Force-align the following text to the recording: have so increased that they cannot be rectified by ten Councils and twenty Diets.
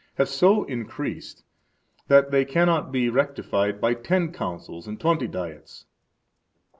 have 0.15 0.27
so 0.27 0.63
increased 0.63 1.43
that 2.07 2.31
they 2.31 2.43
cannot 2.43 2.91
be 2.91 3.07
rectified 3.07 3.79
by 3.79 3.93
ten 3.93 4.31
Councils 4.33 4.87
and 4.87 4.99
twenty 4.99 5.27
Diets. 5.27 5.85